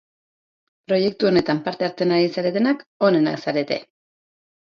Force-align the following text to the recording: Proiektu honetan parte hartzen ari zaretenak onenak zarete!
Proiektu 0.91 1.27
honetan 1.31 1.59
parte 1.67 1.85
hartzen 1.89 2.15
ari 2.17 2.31
zaretenak 2.37 2.83
onenak 3.09 3.45
zarete! 3.51 3.77